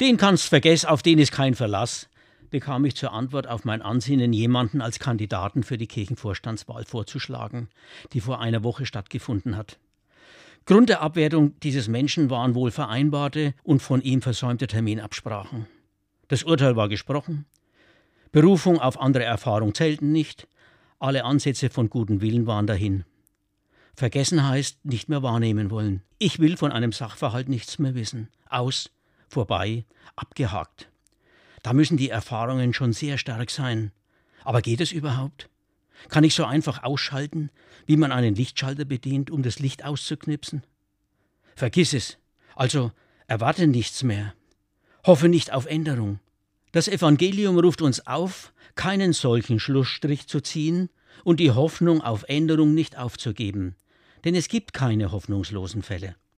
Den 0.00 0.16
kannst 0.16 0.48
vergessen, 0.48 0.88
auf 0.88 1.02
den 1.02 1.18
ist 1.18 1.30
kein 1.30 1.54
Verlass, 1.54 2.08
bekam 2.50 2.84
ich 2.84 2.96
zur 2.96 3.12
Antwort 3.12 3.46
auf 3.46 3.64
mein 3.64 3.80
Ansinnen, 3.80 4.32
jemanden 4.32 4.80
als 4.80 4.98
Kandidaten 4.98 5.62
für 5.62 5.78
die 5.78 5.86
Kirchenvorstandswahl 5.86 6.84
vorzuschlagen, 6.84 7.68
die 8.12 8.20
vor 8.20 8.40
einer 8.40 8.64
Woche 8.64 8.86
stattgefunden 8.86 9.56
hat. 9.56 9.78
Grund 10.66 10.88
der 10.88 11.00
Abwertung 11.00 11.58
dieses 11.60 11.88
Menschen 11.88 12.30
waren 12.30 12.54
wohl 12.54 12.70
vereinbarte 12.70 13.54
und 13.62 13.82
von 13.82 14.02
ihm 14.02 14.22
versäumte 14.22 14.66
Terminabsprachen. 14.66 15.66
Das 16.28 16.42
Urteil 16.42 16.74
war 16.74 16.88
gesprochen, 16.88 17.44
Berufung 18.32 18.80
auf 18.80 19.00
andere 19.00 19.22
Erfahrung 19.22 19.74
zählten 19.74 20.10
nicht, 20.10 20.48
alle 20.98 21.24
Ansätze 21.24 21.70
von 21.70 21.88
gutem 21.88 22.20
Willen 22.20 22.48
waren 22.48 22.66
dahin. 22.66 23.04
Vergessen 23.94 24.48
heißt 24.48 24.84
nicht 24.84 25.08
mehr 25.08 25.22
wahrnehmen 25.22 25.70
wollen. 25.70 26.02
Ich 26.18 26.40
will 26.40 26.56
von 26.56 26.72
einem 26.72 26.90
Sachverhalt 26.90 27.48
nichts 27.48 27.78
mehr 27.78 27.94
wissen. 27.94 28.28
Aus, 28.50 28.90
vorbei, 29.28 29.84
abgehakt. 30.16 30.90
Da 31.62 31.72
müssen 31.72 31.96
die 31.96 32.10
Erfahrungen 32.10 32.74
schon 32.74 32.92
sehr 32.92 33.18
stark 33.18 33.50
sein. 33.50 33.92
Aber 34.44 34.60
geht 34.60 34.80
es 34.80 34.92
überhaupt? 34.92 35.48
Kann 36.08 36.24
ich 36.24 36.34
so 36.34 36.44
einfach 36.44 36.82
ausschalten, 36.82 37.50
wie 37.86 37.96
man 37.96 38.12
einen 38.12 38.34
Lichtschalter 38.34 38.84
bedient, 38.84 39.30
um 39.30 39.42
das 39.42 39.58
Licht 39.58 39.84
auszuknipsen? 39.84 40.62
Vergiss 41.56 41.94
es. 41.94 42.18
Also 42.54 42.92
erwarte 43.26 43.66
nichts 43.66 44.02
mehr. 44.02 44.34
Hoffe 45.06 45.28
nicht 45.28 45.52
auf 45.52 45.66
Änderung. 45.66 46.20
Das 46.72 46.88
Evangelium 46.88 47.58
ruft 47.58 47.82
uns 47.82 48.06
auf, 48.06 48.52
keinen 48.74 49.12
solchen 49.12 49.60
Schlussstrich 49.60 50.26
zu 50.26 50.40
ziehen 50.40 50.90
und 51.22 51.40
die 51.40 51.52
Hoffnung 51.52 52.02
auf 52.02 52.24
Änderung 52.28 52.74
nicht 52.74 52.98
aufzugeben, 52.98 53.76
denn 54.24 54.34
es 54.34 54.48
gibt 54.48 54.72
keine 54.72 55.12
hoffnungslosen 55.12 55.82
Fälle. 55.82 56.16